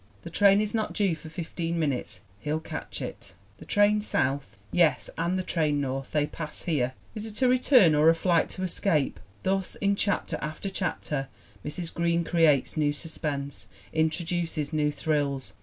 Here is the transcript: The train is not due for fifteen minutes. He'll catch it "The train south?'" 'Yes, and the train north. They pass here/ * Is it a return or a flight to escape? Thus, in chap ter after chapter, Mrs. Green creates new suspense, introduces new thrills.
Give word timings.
The 0.23 0.31
train 0.31 0.61
is 0.61 0.73
not 0.73 0.93
due 0.93 1.15
for 1.15 1.29
fifteen 1.29 1.77
minutes. 1.77 2.21
He'll 2.39 2.59
catch 2.59 3.03
it 3.03 3.35
"The 3.59 3.65
train 3.65 4.01
south?'" 4.01 4.57
'Yes, 4.71 5.11
and 5.15 5.37
the 5.37 5.43
train 5.43 5.79
north. 5.79 6.09
They 6.11 6.25
pass 6.25 6.63
here/ 6.63 6.93
* 7.05 7.13
Is 7.13 7.27
it 7.27 7.39
a 7.43 7.47
return 7.47 7.93
or 7.93 8.09
a 8.09 8.15
flight 8.15 8.49
to 8.55 8.63
escape? 8.63 9.19
Thus, 9.43 9.75
in 9.75 9.95
chap 9.95 10.25
ter 10.29 10.39
after 10.41 10.71
chapter, 10.71 11.27
Mrs. 11.63 11.93
Green 11.93 12.23
creates 12.23 12.75
new 12.75 12.93
suspense, 12.93 13.67
introduces 13.93 14.73
new 14.73 14.91
thrills. 14.91 15.53